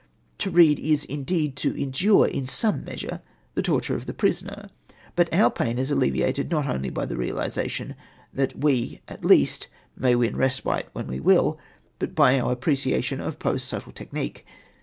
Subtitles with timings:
[0.39, 3.21] To read is, indeed, to endure in some measure
[3.53, 4.71] the torture of the prisoner;
[5.15, 7.93] but our pain is alleviated not only by the realisation
[8.33, 11.59] that we at least may win respite when we will,
[11.99, 14.43] but by our appreciation of Poe's subtle technique.